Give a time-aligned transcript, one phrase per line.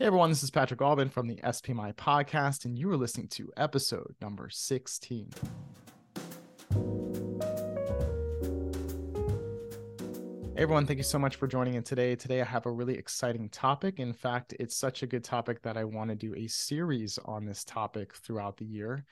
[0.00, 3.52] Hey everyone, this is Patrick Alban from the SPMI podcast, and you are listening to
[3.58, 5.28] episode number 16.
[10.54, 12.16] Hey everyone, thank you so much for joining in today.
[12.16, 13.98] Today I have a really exciting topic.
[13.98, 17.44] In fact, it's such a good topic that I want to do a series on
[17.44, 19.04] this topic throughout the year.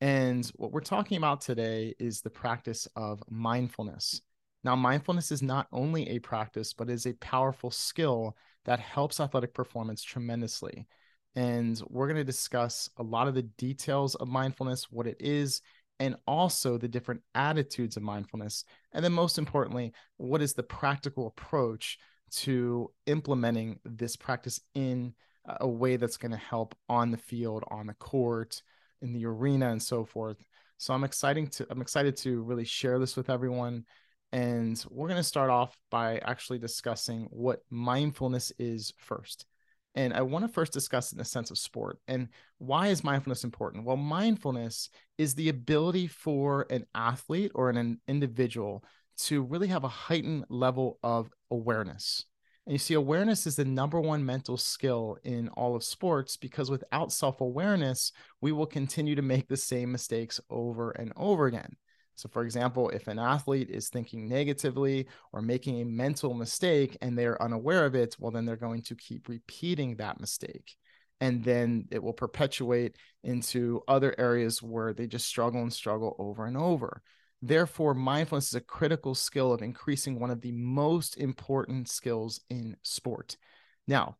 [0.00, 4.20] And what we're talking about today is the practice of mindfulness.
[4.62, 8.36] Now, mindfulness is not only a practice, but is a powerful skill
[8.66, 10.86] that helps athletic performance tremendously.
[11.34, 15.62] And we're going to discuss a lot of the details of mindfulness, what it is,
[15.98, 18.64] and also the different attitudes of mindfulness.
[18.92, 21.98] And then, most importantly, what is the practical approach
[22.30, 25.14] to implementing this practice in
[25.60, 28.62] a way that's going to help on the field, on the court,
[29.00, 30.44] in the arena, and so forth.
[30.78, 33.84] So I'm excited to I'm excited to really share this with everyone
[34.32, 39.46] and we're going to start off by actually discussing what mindfulness is first.
[39.94, 41.98] And I want to first discuss in the sense of sport.
[42.06, 43.84] And why is mindfulness important?
[43.84, 48.84] Well, mindfulness is the ability for an athlete or an individual
[49.18, 52.26] to really have a heightened level of awareness.
[52.66, 56.70] And you see, awareness is the number one mental skill in all of sports because
[56.70, 61.76] without self awareness, we will continue to make the same mistakes over and over again.
[62.16, 67.16] So, for example, if an athlete is thinking negatively or making a mental mistake and
[67.16, 70.76] they're unaware of it, well, then they're going to keep repeating that mistake.
[71.20, 76.46] And then it will perpetuate into other areas where they just struggle and struggle over
[76.46, 77.02] and over.
[77.42, 82.76] Therefore, mindfulness is a critical skill of increasing one of the most important skills in
[82.82, 83.36] sport.
[83.86, 84.16] Now,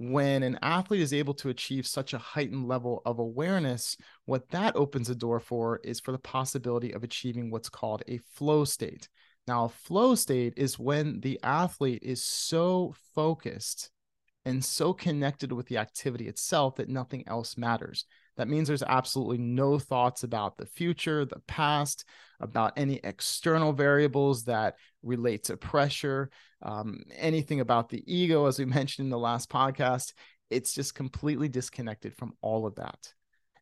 [0.00, 4.74] when an athlete is able to achieve such a heightened level of awareness, what that
[4.74, 9.10] opens the door for is for the possibility of achieving what's called a flow state.
[9.46, 13.90] Now, a flow state is when the athlete is so focused
[14.46, 18.06] and so connected with the activity itself that nothing else matters.
[18.38, 22.06] That means there's absolutely no thoughts about the future, the past,
[22.40, 26.30] about any external variables that relate to pressure,
[26.62, 30.12] um, anything about the ego, as we mentioned in the last podcast.
[30.50, 33.12] It's just completely disconnected from all of that.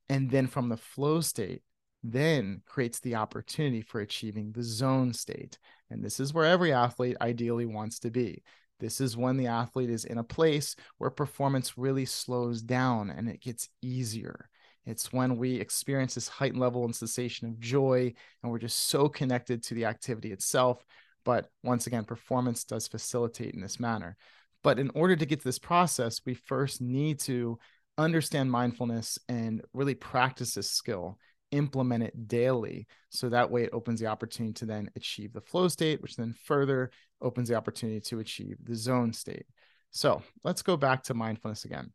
[0.08, 1.62] And then from the flow state,
[2.02, 5.58] then creates the opportunity for achieving the zone state.
[5.90, 8.42] And this is where every athlete ideally wants to be.
[8.80, 13.28] This is when the athlete is in a place where performance really slows down and
[13.28, 14.48] it gets easier.
[14.86, 19.08] It's when we experience this heightened level and sensation of joy, and we're just so
[19.08, 20.82] connected to the activity itself.
[21.28, 24.16] But once again, performance does facilitate in this manner.
[24.62, 27.58] But in order to get to this process, we first need to
[27.98, 31.18] understand mindfulness and really practice this skill,
[31.50, 32.86] implement it daily.
[33.10, 36.34] So that way it opens the opportunity to then achieve the flow state, which then
[36.46, 36.90] further
[37.20, 39.44] opens the opportunity to achieve the zone state.
[39.90, 41.92] So let's go back to mindfulness again.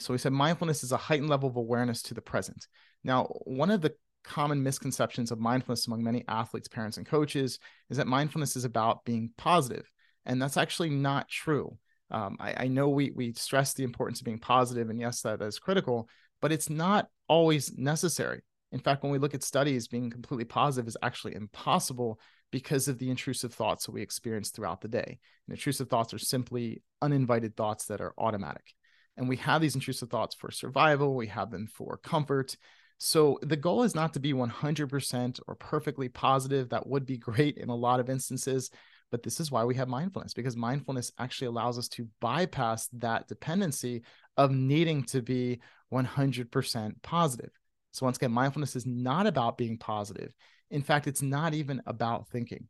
[0.00, 2.66] So we said mindfulness is a heightened level of awareness to the present.
[3.04, 7.58] Now, one of the common misconceptions of mindfulness among many athletes, parents, and coaches
[7.90, 9.90] is that mindfulness is about being positive,
[10.24, 11.76] and that's actually not true.
[12.10, 15.40] Um, I, I, know we we stress the importance of being positive, and yes, that
[15.40, 16.08] is critical,
[16.40, 18.42] but it's not always necessary.
[18.72, 22.18] In fact, when we look at studies, being completely positive is actually impossible
[22.50, 25.18] because of the intrusive thoughts that we experience throughout the day.
[25.46, 28.74] And intrusive thoughts are simply uninvited thoughts that are automatic.
[29.16, 32.56] And we have these intrusive thoughts for survival, we have them for comfort.
[33.04, 36.68] So the goal is not to be 100% or perfectly positive.
[36.68, 38.70] That would be great in a lot of instances.
[39.10, 43.26] But this is why we have mindfulness, because mindfulness actually allows us to bypass that
[43.26, 44.04] dependency
[44.36, 45.60] of needing to be
[45.92, 47.50] 100% positive.
[47.90, 50.32] So, once again, mindfulness is not about being positive.
[50.70, 52.68] In fact, it's not even about thinking,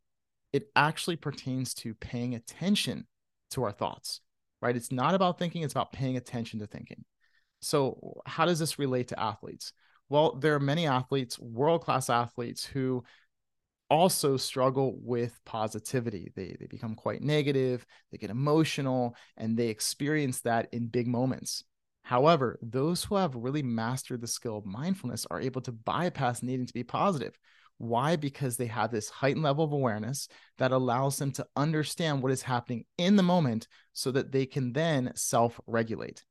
[0.51, 3.05] it actually pertains to paying attention
[3.51, 4.21] to our thoughts
[4.61, 4.77] right?
[4.77, 7.03] It's not about thinking, it's about paying attention to thinking.
[7.61, 9.73] So, how does this relate to athletes?
[10.13, 13.03] Well, there are many athletes, world class athletes, who
[13.89, 16.31] also struggle with positivity.
[16.35, 21.63] They, they become quite negative, they get emotional, and they experience that in big moments.
[22.03, 26.67] However, those who have really mastered the skill of mindfulness are able to bypass needing
[26.67, 27.35] to be positive.
[27.79, 28.15] Why?
[28.15, 30.27] Because they have this heightened level of awareness
[30.59, 34.73] that allows them to understand what is happening in the moment so that they can
[34.73, 36.23] then self regulate.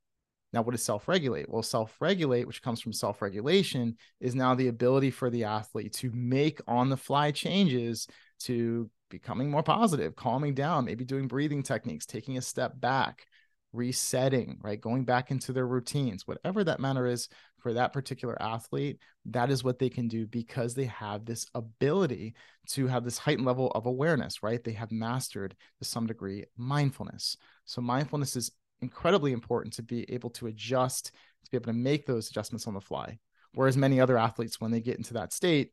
[0.52, 1.48] Now, what is self regulate?
[1.48, 5.92] Well, self regulate, which comes from self regulation, is now the ability for the athlete
[5.94, 8.06] to make on the fly changes
[8.40, 13.26] to becoming more positive, calming down, maybe doing breathing techniques, taking a step back,
[13.72, 14.80] resetting, right?
[14.80, 17.28] Going back into their routines, whatever that matter is
[17.58, 22.34] for that particular athlete, that is what they can do because they have this ability
[22.68, 24.62] to have this heightened level of awareness, right?
[24.62, 27.36] They have mastered to some degree mindfulness.
[27.64, 28.50] So, mindfulness is
[28.82, 31.06] incredibly important to be able to adjust,
[31.44, 33.18] to be able to make those adjustments on the fly.
[33.54, 35.72] Whereas many other athletes, when they get into that state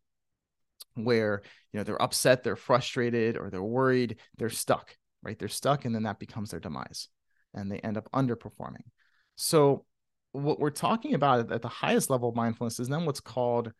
[0.95, 1.41] where
[1.73, 5.37] you know they're upset, they're frustrated, or they're worried, they're stuck, right?
[5.37, 7.07] They're stuck, and then that becomes their demise,
[7.53, 8.83] and they end up underperforming.
[9.35, 9.85] So,
[10.31, 13.71] what we're talking about at the highest level of mindfulness is then what's called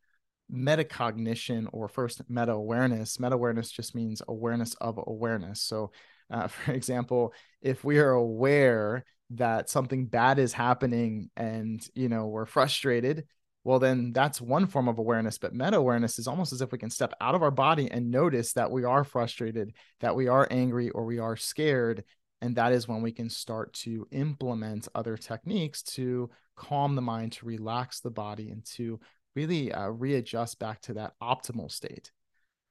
[0.51, 3.19] metacognition or first meta awareness.
[3.19, 5.61] Meta awareness just means awareness of awareness.
[5.61, 5.91] So,
[6.31, 12.27] uh, for example, if we are aware that something bad is happening and you know
[12.27, 13.25] we're frustrated
[13.63, 16.77] well then that's one form of awareness but meta awareness is almost as if we
[16.77, 20.47] can step out of our body and notice that we are frustrated that we are
[20.49, 22.03] angry or we are scared
[22.41, 27.33] and that is when we can start to implement other techniques to calm the mind
[27.33, 28.99] to relax the body and to
[29.35, 32.11] really uh, readjust back to that optimal state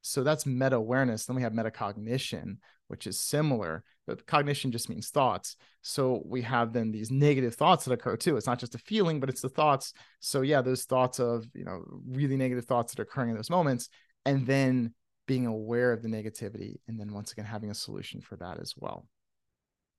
[0.02, 2.56] so that's meta awareness then we have metacognition
[2.88, 5.56] which is similar, but cognition just means thoughts.
[5.82, 8.36] So we have then these negative thoughts that occur too.
[8.36, 9.92] It's not just a feeling, but it's the thoughts.
[10.20, 13.50] So yeah, those thoughts of, you know, really negative thoughts that are occurring in those
[13.50, 13.88] moments,
[14.24, 14.94] and then
[15.26, 18.74] being aware of the negativity, and then once again having a solution for that as
[18.76, 19.06] well.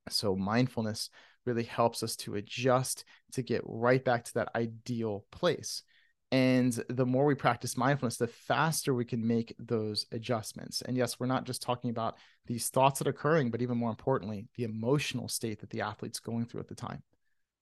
[0.09, 1.11] So mindfulness
[1.45, 5.83] really helps us to adjust to get right back to that ideal place.
[6.31, 10.83] And the more we practice mindfulness, the faster we can make those adjustments.
[10.83, 13.89] And yes, we're not just talking about these thoughts that are occurring, but even more
[13.89, 17.01] importantly, the emotional state that the athlete's going through at the time.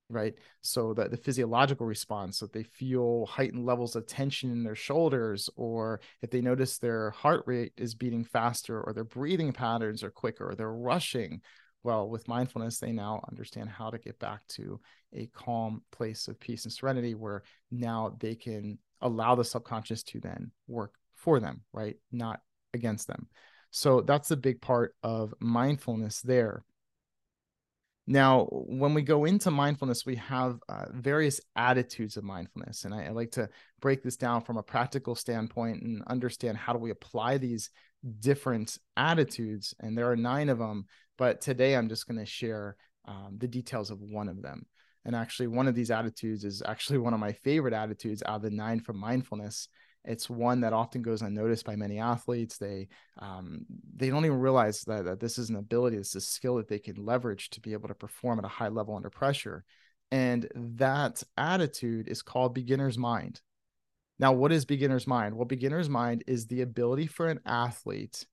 [0.10, 0.36] Right.
[0.62, 5.50] So the, the physiological response, that they feel heightened levels of tension in their shoulders,
[5.58, 10.10] or if they notice their heart rate is beating faster, or their breathing patterns are
[10.10, 11.42] quicker, or they're rushing,
[11.88, 14.78] well, with mindfulness, they now understand how to get back to
[15.14, 20.20] a calm place of peace and serenity where now they can allow the subconscious to
[20.20, 21.96] then work for them, right?
[22.12, 22.42] Not
[22.74, 23.28] against them.
[23.72, 26.66] So that's a big part of mindfulness there.
[28.06, 32.84] Now, when we go into mindfulness, we have uh, various attitudes of mindfulness.
[32.84, 33.48] And I, I, like to
[33.80, 37.70] break this down from a practical standpoint and understand how do we apply these
[38.20, 39.74] different attitudes.
[39.80, 40.86] And there are nine of them
[41.18, 42.76] but today I'm just going to share
[43.06, 44.66] um, the details of one of them.
[45.06, 48.42] And actually, one of these attitudes is actually one of my favorite attitudes out of
[48.42, 49.70] the nine from mindfulness.
[50.04, 52.58] It's one that often goes unnoticed by many athletes.
[52.58, 53.66] They um,
[53.96, 56.68] they don't even realize that, that this is an ability, this is a skill that
[56.68, 59.64] they can leverage to be able to perform at a high level under pressure.
[60.12, 63.42] And that attitude is called beginner's mind.
[64.20, 65.36] Now, what is beginner's mind?
[65.36, 68.26] Well, beginner's mind is the ability for an athlete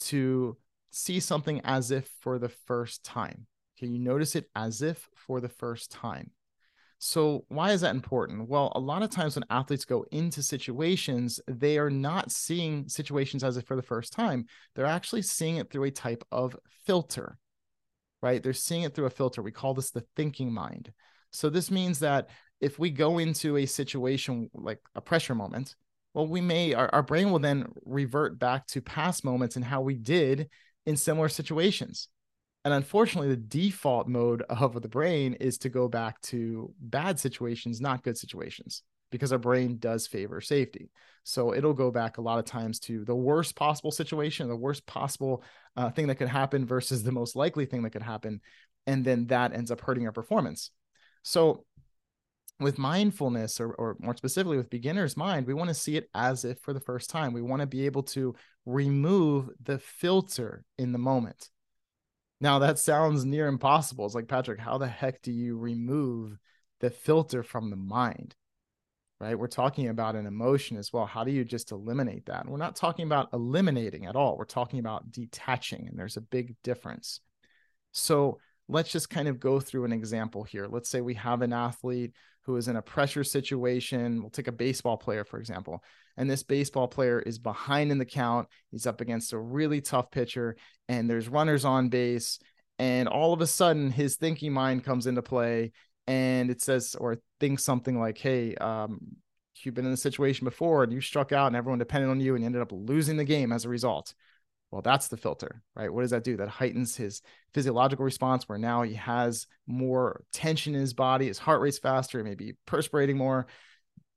[0.00, 0.56] to
[0.90, 3.46] see something as if for the first time.
[3.78, 6.30] Okay, you notice it as if for the first time?
[7.00, 8.48] So, why is that important?
[8.48, 13.44] Well, a lot of times when athletes go into situations, they are not seeing situations
[13.44, 14.46] as if for the first time.
[14.74, 16.56] They're actually seeing it through a type of
[16.86, 17.38] filter,
[18.20, 18.42] right?
[18.42, 19.42] They're seeing it through a filter.
[19.42, 20.92] We call this the thinking mind.
[21.30, 22.30] So, this means that
[22.60, 25.76] if we go into a situation like a pressure moment,
[26.14, 29.82] well, we may, our, our brain will then revert back to past moments and how
[29.82, 30.48] we did
[30.88, 32.08] in similar situations.
[32.64, 37.78] And unfortunately, the default mode of the brain is to go back to bad situations,
[37.78, 40.90] not good situations, because our brain does favor safety.
[41.24, 44.86] So it'll go back a lot of times to the worst possible situation, the worst
[44.86, 45.44] possible
[45.76, 48.40] uh, thing that could happen versus the most likely thing that could happen.
[48.86, 50.70] And then that ends up hurting our performance.
[51.22, 51.66] So
[52.60, 56.44] with mindfulness or, or more specifically with beginner's mind we want to see it as
[56.44, 57.32] if for the first time.
[57.32, 58.34] We want to be able to
[58.66, 61.50] remove the filter in the moment.
[62.40, 64.06] Now that sounds near impossible.
[64.06, 66.36] It's like patrick how the heck do you remove
[66.80, 68.34] the filter from the mind?
[69.20, 69.36] Right?
[69.36, 71.04] We're talking about an emotion as well.
[71.04, 72.42] How do you just eliminate that?
[72.42, 74.36] And we're not talking about eliminating at all.
[74.36, 77.20] We're talking about detaching and there's a big difference.
[77.92, 80.68] So let's just kind of go through an example here.
[80.68, 82.14] Let's say we have an athlete
[82.48, 84.22] who is in a pressure situation.
[84.22, 85.84] We'll take a baseball player, for example,
[86.16, 88.48] and this baseball player is behind in the count.
[88.70, 90.56] He's up against a really tough pitcher,
[90.88, 92.38] and there's runners on base.
[92.78, 95.72] And all of a sudden, his thinking mind comes into play,
[96.06, 98.98] and it says or thinks something like, "Hey, um,
[99.62, 102.34] you've been in a situation before, and you struck out, and everyone depended on you,
[102.34, 104.14] and you ended up losing the game as a result."
[104.70, 105.92] Well, that's the filter, right?
[105.92, 106.36] What does that do?
[106.36, 107.22] That heightens his
[107.54, 112.22] physiological response where now he has more tension in his body, his heart rate's faster,
[112.22, 113.46] maybe perspirating more.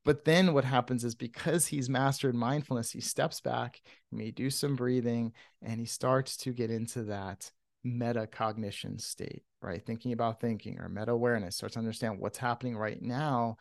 [0.04, 3.80] But then what happens is because he's mastered mindfulness, he steps back,
[4.10, 7.52] he may do some breathing, and he starts to get into that
[7.86, 9.86] metacognition state, right?
[9.86, 13.58] Thinking about thinking or meta awareness, starts to understand what's happening right now.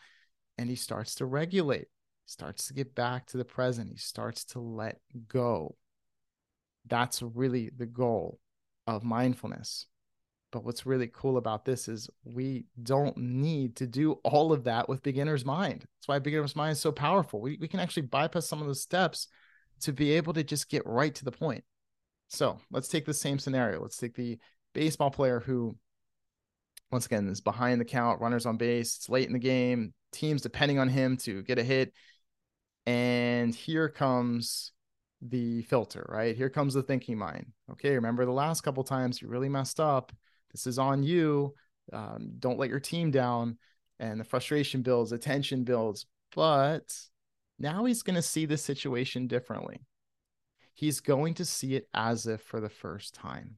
[0.58, 1.88] And he starts to regulate,
[2.26, 3.90] starts to get back to the present.
[3.90, 5.76] He starts to let go
[6.90, 8.38] that's really the goal
[8.86, 9.86] of mindfulness.
[10.52, 14.88] But what's really cool about this is we don't need to do all of that
[14.88, 15.82] with beginner's mind.
[15.82, 17.40] That's why beginner's mind is so powerful.
[17.40, 19.28] We, we can actually bypass some of those steps
[19.82, 21.62] to be able to just get right to the point.
[22.28, 23.80] So let's take the same scenario.
[23.80, 24.38] Let's take the
[24.74, 25.76] baseball player who,
[26.90, 28.96] once again, is behind the count, runners on base.
[28.96, 29.94] It's late in the game.
[30.12, 31.92] Teams depending on him to get a hit.
[32.86, 34.72] And here comes
[35.22, 36.36] the filter, right?
[36.36, 37.46] Here comes the thinking mind.
[37.72, 40.12] Okay, remember the last couple times you really messed up.
[40.52, 41.54] This is on you.
[41.92, 43.58] Um, don't let your team down.
[43.98, 46.06] And the frustration builds, the tension builds.
[46.34, 46.94] But
[47.58, 49.80] now he's going to see the situation differently.
[50.72, 53.56] He's going to see it as if for the first time.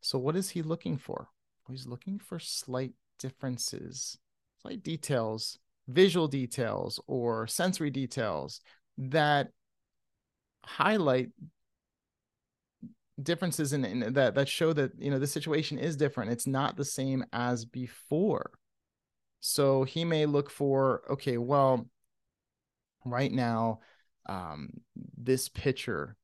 [0.00, 1.28] So, what is he looking for?
[1.68, 4.18] He's looking for slight differences,
[4.60, 8.60] slight details, visual details, or sensory details
[8.98, 9.50] that
[10.64, 11.30] highlight
[13.22, 16.30] differences in, in, that that show that you know the situation is different.
[16.30, 18.50] It's not the same as before.
[19.40, 21.88] So he may look for okay well
[23.04, 23.80] right now
[24.28, 24.70] um
[25.16, 26.16] this pitcher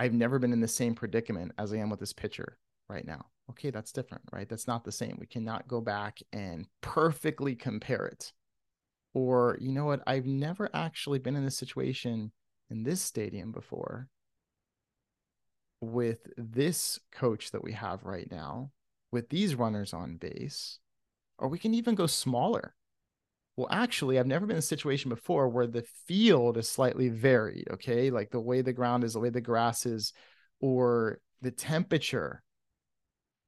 [0.00, 2.56] i've never been in the same predicament as i am with this pitcher
[2.88, 3.26] right now.
[3.50, 4.48] Okay that's different right?
[4.48, 5.16] That's not the same.
[5.20, 8.32] We cannot go back and perfectly compare it.
[9.14, 10.02] Or you know what?
[10.06, 12.32] I've never actually been in this situation
[12.72, 14.08] in this stadium before
[15.82, 18.70] with this coach that we have right now,
[19.10, 20.78] with these runners on base,
[21.38, 22.74] or we can even go smaller.
[23.56, 27.68] Well, actually, I've never been in a situation before where the field is slightly varied,
[27.72, 28.10] okay?
[28.10, 30.14] Like the way the ground is, the way the grass is,
[30.60, 32.42] or the temperature.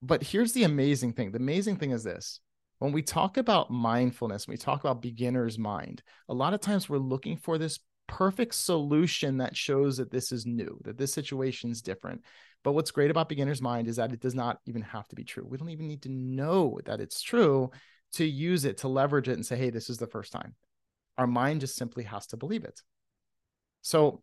[0.03, 2.41] But here's the amazing thing the amazing thing is this
[2.79, 6.89] when we talk about mindfulness, when we talk about beginner's mind, a lot of times
[6.91, 11.71] we're looking for this perfect solution that shows that this is new, that this situation
[11.71, 12.23] is different.
[12.63, 15.25] But what's great about beginner's mind is that it does not even have to be
[15.25, 15.47] true.
[15.47, 17.71] We don't even need to know that it's true
[18.15, 20.55] to use it, to leverage it and say, hey, this is the first time.
[21.19, 22.81] Our mind just simply has to believe it.
[23.83, 24.23] So,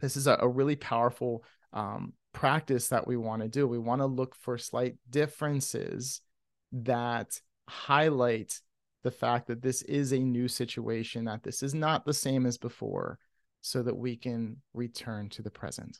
[0.00, 3.66] this is a, a really powerful um, practice that we want to do.
[3.66, 6.20] We want to look for slight differences
[6.72, 8.60] that highlight
[9.08, 12.58] the fact that this is a new situation, that this is not the same as
[12.58, 13.18] before,
[13.62, 15.96] so that we can return to the present.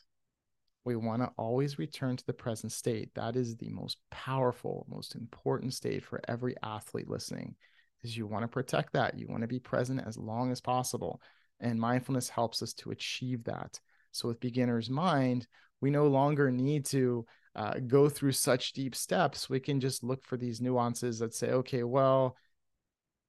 [0.85, 3.09] We want to always return to the present state.
[3.15, 7.55] That is the most powerful, most important state for every athlete listening.
[8.03, 9.19] Is you want to protect that.
[9.19, 11.23] You want to be present as long as possible.
[11.61, 13.81] And mindfulness helps us to achieve that.
[14.13, 15.47] So with beginner's mind,
[15.81, 17.25] we no longer need to
[17.57, 19.49] uh, go through such deep steps.
[19.49, 22.37] We can just look for these nuances that say, okay, well,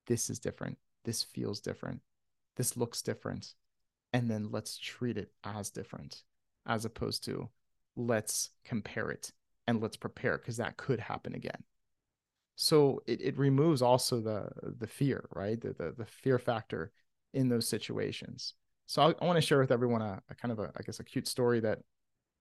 [0.09, 0.77] this is different.
[1.05, 2.01] This feels different.
[2.57, 3.53] This looks different.
[4.11, 6.23] And then let's treat it as different,
[6.65, 7.47] as opposed to
[7.95, 9.31] let's compare it
[9.67, 11.63] and let's prepare because that could happen again.
[12.55, 14.49] So it, it removes also the
[14.79, 15.61] the fear, right?
[15.61, 16.91] The, the the fear factor
[17.33, 18.55] in those situations.
[18.87, 20.99] So I, I want to share with everyone a, a kind of a I guess
[20.99, 21.79] a cute story that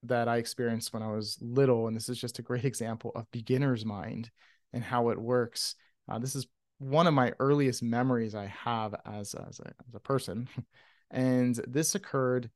[0.04, 3.30] that I experienced when I was little, and this is just a great example of
[3.30, 4.30] beginner's mind
[4.72, 5.75] and how it works.
[6.08, 6.46] Uh, this is
[6.78, 10.49] one of my earliest memories I have as, as, a, as a person.
[11.11, 12.50] and this occurred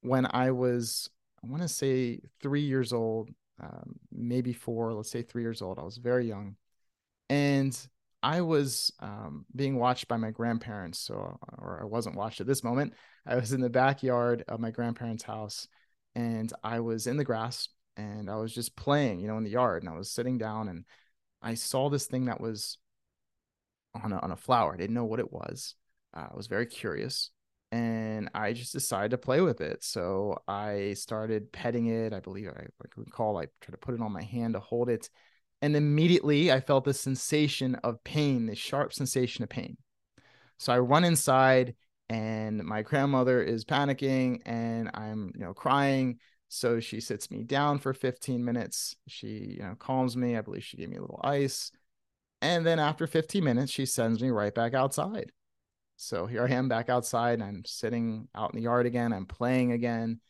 [0.00, 1.10] when I was,
[1.44, 3.30] I want to say three years old,
[3.62, 5.78] um, maybe four, let's say three years old.
[5.78, 6.56] I was very young.
[7.28, 7.78] And
[8.22, 10.98] I was um, being watched by my grandparents.
[10.98, 12.94] So, or I wasn't watched at this moment.
[13.26, 15.68] I was in the backyard of my grandparents' house
[16.14, 19.50] and I was in the grass and I was just playing, you know, in the
[19.50, 19.82] yard.
[19.82, 20.84] And I was sitting down and
[21.42, 22.78] I saw this thing that was
[23.94, 24.74] on a, on a flower.
[24.74, 25.74] I didn't know what it was.
[26.16, 27.30] Uh, I was very curious
[27.72, 29.84] and I just decided to play with it.
[29.84, 32.12] So I started petting it.
[32.12, 32.66] I believe I, I
[32.96, 35.08] recall I tried to put it on my hand to hold it.
[35.62, 39.76] And immediately I felt this sensation of pain, this sharp sensation of pain.
[40.58, 41.74] So I run inside
[42.08, 46.18] and my grandmother is panicking and I'm, you know, crying.
[46.48, 48.96] So she sits me down for 15 minutes.
[49.06, 50.36] She, you know, calms me.
[50.36, 51.70] I believe she gave me a little ice.
[52.42, 55.32] And then after 15 minutes, she sends me right back outside.
[55.96, 57.42] So here I am back outside.
[57.42, 59.12] I'm sitting out in the yard again.
[59.12, 60.20] I'm playing again.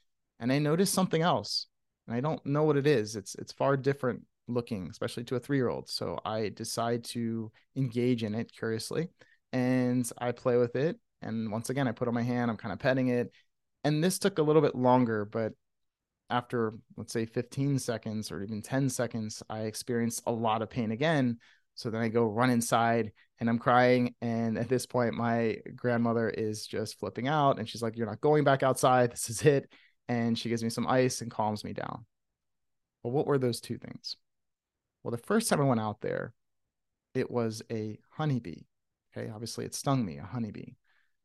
[0.41, 1.69] And I notice something else.
[2.07, 3.15] And I don't know what it is.
[3.15, 5.89] It's it's far different looking, especially to a three-year-old.
[5.89, 9.11] So I decide to engage in it curiously.
[9.53, 10.99] And I play with it.
[11.23, 13.31] And once again, I put on my hand, I'm kind of petting it.
[13.85, 15.53] And this took a little bit longer, but
[16.31, 20.91] after let's say 15 seconds or even 10 seconds, I experienced a lot of pain
[20.91, 21.39] again
[21.81, 24.15] so then I go run inside and I'm crying.
[24.21, 28.21] And at this point, my grandmother is just flipping out and she's like, You're not
[28.21, 29.13] going back outside.
[29.13, 29.73] This is it.
[30.07, 32.05] And she gives me some ice and calms me down.
[33.03, 34.17] Well, what were those two things?
[35.03, 36.35] Well, the first time I went out there,
[37.15, 38.65] it was a honeybee.
[39.17, 39.31] Okay.
[39.31, 40.75] Obviously, it stung me, a honeybee.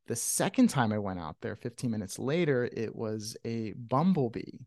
[0.08, 4.60] The second time I went out there, 15 minutes later, it was a bumblebee.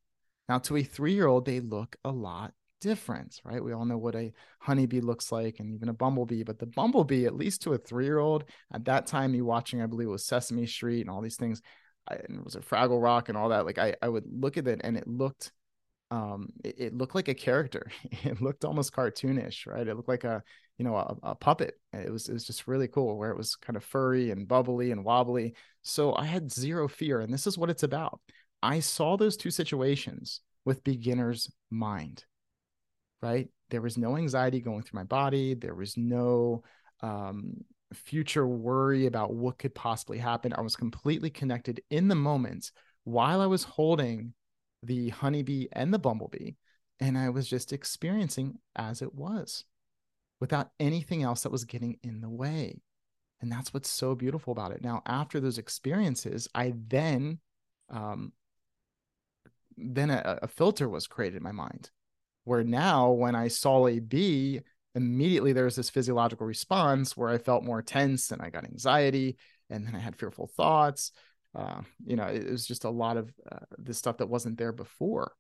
[0.50, 3.62] Now, to a three year old, they look a lot different, right?
[3.62, 7.26] We all know what a honeybee looks like and even a bumblebee, but the bumblebee,
[7.26, 10.12] at least to a three year old, at that time, me watching, I believe it
[10.12, 11.62] was Sesame Street and all these things,
[12.08, 13.66] I, and it was a Fraggle Rock and all that.
[13.66, 15.52] Like I, I would look at it and it looked
[16.11, 17.90] um it, it, looked like a character.
[18.25, 19.87] It looked almost cartoonish right?
[19.87, 20.42] It looked like a
[20.78, 21.75] you know a, a, puppet.
[21.92, 24.90] It was it was just really cool where it was kind of furry and bubbly
[24.90, 25.54] and wobbly.
[25.82, 28.20] So i had zero fear and this is what it's about.
[28.62, 32.25] I saw those two situations with beginner's mind
[33.23, 36.63] right there was no anxiety going through my body there was no
[37.03, 37.53] um
[37.95, 42.71] future worry about what could possibly happen i was completely connected in the moment
[43.05, 44.33] while i was holding
[44.83, 46.53] the honeybee and the bumblebee.
[47.01, 49.65] And I was just experiencing as it was
[50.41, 52.81] without anything else that was getting in the way.
[53.41, 54.83] And that's what's so beautiful about it.
[54.83, 57.39] Now, after those experiences, I then,
[57.89, 58.33] um,
[59.77, 61.91] then a, a filter was created in my mind
[62.49, 64.61] where now when I saw a bee,
[64.95, 69.37] immediately there was this physiological response where I felt more tense and I got anxiety
[69.71, 71.12] and then I had fearful thoughts
[71.55, 75.33] uh, you know, it, was just a lot of uh, stuff that wasn't there before.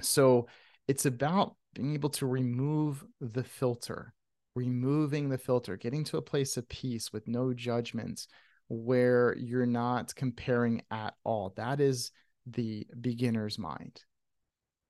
[0.00, 0.48] So
[0.88, 4.12] it's about being able to remove the filter,
[4.54, 8.28] removing the filter, getting to a place of peace with no judgments
[8.68, 11.54] where you're not comparing at all.
[11.56, 12.10] That is
[12.46, 14.02] the beginner's mind.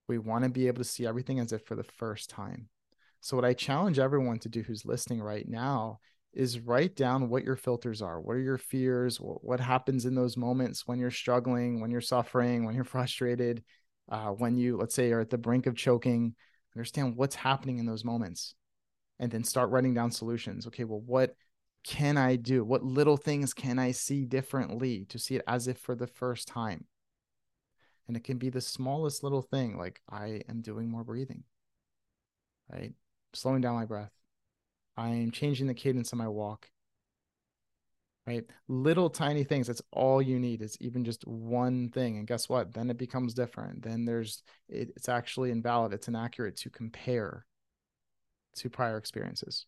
[0.07, 2.69] We want to be able to see everything as if for the first time.
[3.19, 5.99] So, what I challenge everyone to do who's listening right now
[6.33, 8.21] is write down what your filters are.
[8.21, 9.17] What are your fears?
[9.17, 13.63] What happens in those moments when you're struggling, when you're suffering, when you're frustrated,
[14.09, 16.35] uh, when you, let's say, are at the brink of choking?
[16.75, 18.53] Understand what's happening in those moments
[19.19, 20.67] and then start writing down solutions.
[20.67, 21.35] Okay, well, what
[21.83, 22.63] can I do?
[22.63, 26.47] What little things can I see differently to see it as if for the first
[26.47, 26.85] time?
[28.07, 31.43] And it can be the smallest little thing, like I am doing more breathing,
[32.71, 32.93] right?
[33.33, 34.11] Slowing down my breath
[34.97, 36.69] I'm changing the cadence of my walk.
[38.25, 38.45] Right?
[38.67, 39.67] Little tiny things.
[39.67, 40.61] That's all you need.
[40.61, 42.17] It's even just one thing.
[42.17, 42.73] And guess what?
[42.73, 43.83] Then it becomes different.
[43.83, 45.93] Then there's, it, it's actually invalid.
[45.93, 47.45] It's inaccurate to compare
[48.55, 49.65] to prior experiences.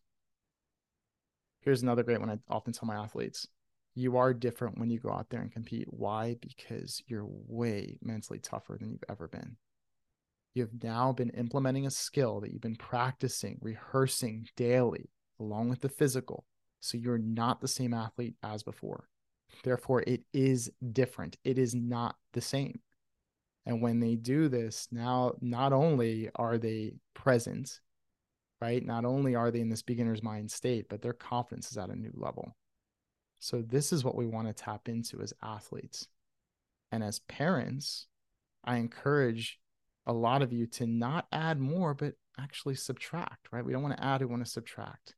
[1.61, 3.47] Here's another great one I often tell my athletes
[3.95, 5.87] you are different when you go out there and compete.
[5.89, 6.35] Why?
[6.39, 9.57] Because you're way mentally tougher than you've ever been.
[10.53, 15.81] You have now been implementing a skill that you've been practicing, rehearsing daily along with
[15.81, 16.45] the physical.
[16.79, 19.07] So you're not the same athlete as before.
[19.63, 21.37] Therefore, it is different.
[21.43, 22.79] It is not the same.
[23.65, 27.79] And when they do this, now not only are they present,
[28.61, 28.85] right?
[28.85, 31.95] Not only are they in this beginner's mind state, but their confidence is at a
[31.95, 32.55] new level.
[33.39, 36.07] So, this is what we want to tap into as athletes.
[36.91, 38.07] And as parents,
[38.63, 39.59] I encourage
[40.05, 43.63] a lot of you to not add more, but actually subtract, right?
[43.63, 45.15] We don't want to add, we want to subtract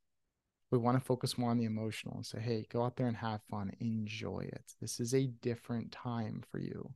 [0.72, 3.16] we want to focus more on the emotional and say, hey, go out there and
[3.18, 4.72] have fun, enjoy it.
[4.80, 6.90] This is a different time for you.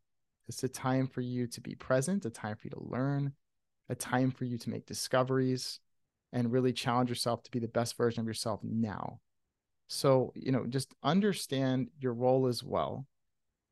[0.49, 3.33] It's a time for you to be present, a time for you to learn,
[3.91, 5.79] a time for you to make discoveries
[6.33, 9.21] and really challenge yourself to be the best version of yourself now.
[9.89, 13.07] So, you know, just understand your role as well,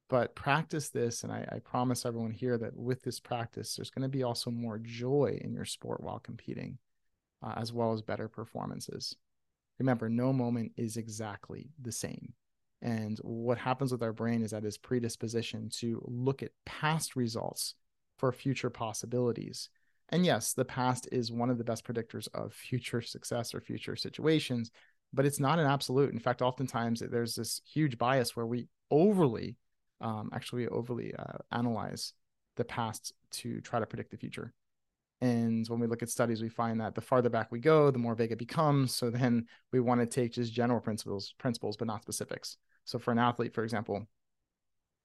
[0.08, 1.24] but practice this.
[1.24, 4.50] And I, I promise everyone here that with this practice, there's going to be also
[4.50, 6.78] more joy in your sport while competing,
[7.42, 9.16] uh, as well as better performances.
[9.78, 12.32] Remember, no moment is exactly the same.
[12.80, 17.74] And what happens with our brain is that is predisposition to look at past results
[18.18, 19.70] for future possibilities.
[20.10, 23.96] And yes, the past is one of the best predictors of future success or future
[23.96, 24.70] situations,
[25.14, 26.12] but it's not an absolute.
[26.12, 29.56] In fact, oftentimes there's this huge bias where we overly,
[30.00, 32.12] um, actually overly uh, analyze
[32.56, 34.52] the past to try to predict the future.
[35.20, 37.98] And when we look at studies, we find that the farther back we go, the
[37.98, 38.94] more vague it becomes.
[38.94, 42.58] So then we want to take just general principles, principles, but not specifics.
[42.84, 44.06] So for an athlete, for example,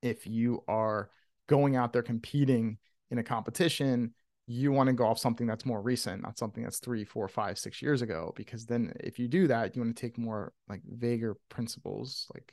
[0.02, 1.10] if you are
[1.48, 2.78] going out there competing
[3.12, 4.13] in a competition,
[4.52, 7.60] you want to go off something that's more recent, not something that's three, four, five,
[7.60, 8.34] six years ago.
[8.36, 12.52] Because then if you do that, you want to take more like vaguer principles, like,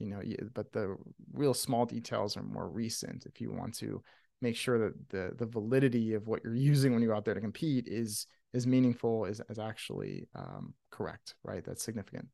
[0.00, 0.20] you know,
[0.54, 0.96] but the
[1.32, 4.02] real small details are more recent if you want to
[4.42, 7.40] make sure that the the validity of what you're using when you're out there to
[7.40, 11.64] compete is is meaningful is, is actually um, correct right?
[11.64, 12.26] That's significant.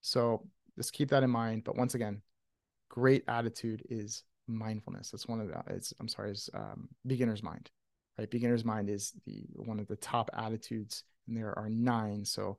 [0.00, 0.42] So
[0.76, 2.20] just keep that in mind but once again
[2.90, 5.10] great attitude is mindfulness.
[5.10, 7.70] That's one of the it's i'm sorry is um, beginner's mind
[8.18, 12.24] right beginner's mind is the one of the top attitudes and there are nine.
[12.24, 12.58] So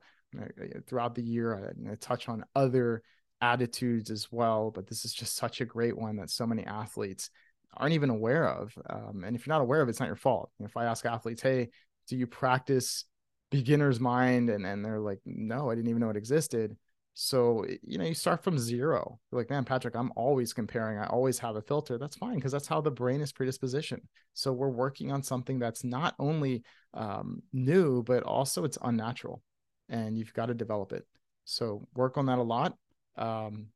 [0.86, 3.02] throughout the year, I'm going to touch on other
[3.40, 4.70] attitudes as well.
[4.70, 7.30] But this is just such a great one that so many athletes
[7.76, 8.72] aren't even aware of.
[8.88, 10.50] Um, and if you're not aware of it, it's not your fault.
[10.60, 11.70] If I ask athletes, hey,
[12.08, 13.04] do you practice
[13.50, 14.50] beginner's mind?
[14.50, 16.76] And, and they're like, no, I didn't even know it existed.
[17.20, 19.18] So, you know, you start from zero.
[19.32, 20.98] You're like, man, Patrick, I'm always comparing.
[20.98, 21.98] I always have a filter.
[21.98, 24.02] That's fine because that's how the brain is predisposition.
[24.34, 26.62] So, we're working on something that's not only
[26.94, 29.42] um, new, but also it's unnatural
[29.88, 31.08] and you've got to develop it.
[31.44, 32.76] So, work on that a lot.
[33.16, 33.66] Um,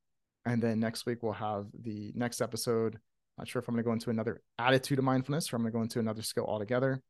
[0.46, 3.00] and then next week, we'll have the next episode
[3.38, 5.72] not sure if I'm going to go into another attitude of mindfulness or I'm going
[5.72, 7.02] to go into another skill altogether.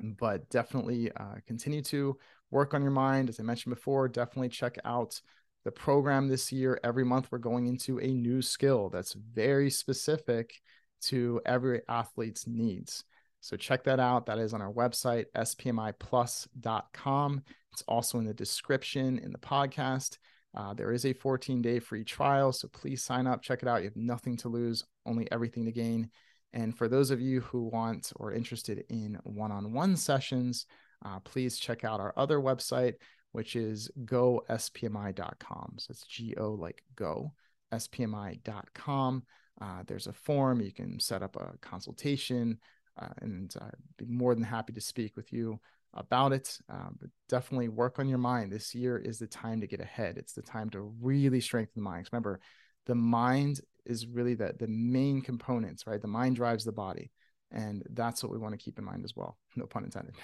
[0.00, 2.16] But definitely uh, continue to
[2.50, 3.28] work on your mind.
[3.28, 5.20] As I mentioned before, definitely check out
[5.64, 6.78] the program this year.
[6.84, 10.60] Every month, we're going into a new skill that's very specific
[11.00, 13.04] to every athlete's needs.
[13.40, 14.26] So check that out.
[14.26, 17.42] That is on our website, spmiplus.com.
[17.72, 20.18] It's also in the description in the podcast.
[20.56, 22.52] Uh, there is a 14 day free trial.
[22.52, 23.82] So please sign up, check it out.
[23.82, 26.10] You have nothing to lose, only everything to gain.
[26.52, 30.66] And for those of you who want or interested in one on one sessions,
[31.04, 32.94] uh, please check out our other website,
[33.32, 35.74] which is gospmi.com.
[35.78, 37.32] So it's G O like go,
[37.72, 39.22] spmi.com.
[39.60, 40.60] Uh, there's a form.
[40.60, 42.58] You can set up a consultation,
[43.00, 45.60] uh, and I'd be more than happy to speak with you
[45.94, 46.56] about it.
[46.68, 48.52] Um, but definitely work on your mind.
[48.52, 50.16] This year is the time to get ahead.
[50.16, 52.08] It's the time to really strengthen the mind.
[52.12, 52.40] Remember,
[52.86, 56.00] the mind is really the, the main components, right?
[56.00, 57.10] The mind drives the body.
[57.50, 59.38] And that's what we want to keep in mind as well.
[59.56, 60.14] No pun intended.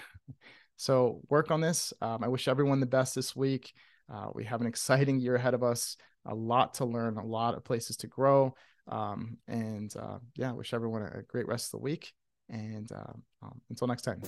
[0.77, 1.91] so work on this.
[2.01, 3.73] Um, I wish everyone the best this week.
[4.11, 7.55] Uh, we have an exciting year ahead of us, a lot to learn, a lot
[7.55, 8.55] of places to grow.
[8.87, 12.13] Um, and uh, yeah, wish everyone a great rest of the week.
[12.49, 14.21] And uh, um, until next time.